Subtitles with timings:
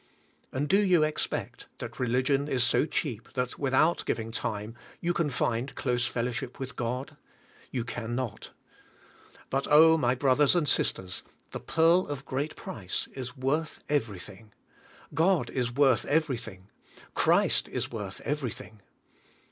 [0.51, 5.29] And do you expect that religion is so cheajD that without giving time you can
[5.29, 7.17] find close fellowship with God?
[7.69, 8.49] You can not.
[9.51, 14.53] But, oh, my brothers and sisters, the pearl of great price is worth everything.
[15.13, 16.69] God is worth everything.
[17.13, 18.81] Christ is worth everything.